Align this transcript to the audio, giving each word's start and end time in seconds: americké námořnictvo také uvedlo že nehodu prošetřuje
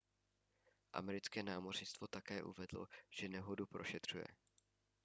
americké 0.93 1.43
námořnictvo 1.43 2.07
také 2.07 2.43
uvedlo 2.43 2.87
že 3.09 3.27
nehodu 3.29 3.67
prošetřuje 3.67 4.25